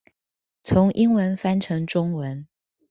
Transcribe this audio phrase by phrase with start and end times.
[0.63, 2.47] 從英文翻成中文